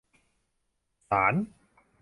[1.09, 1.33] ศาล